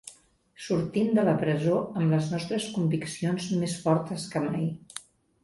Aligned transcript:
Sortim 0.67 1.11
de 1.17 1.25
la 1.27 1.35
presó 1.43 1.75
amb 1.99 2.15
les 2.15 2.31
nostres 2.33 2.67
conviccions 2.79 3.51
més 3.61 3.77
fortes 3.85 4.27
que 4.35 4.45
mai. 4.49 4.67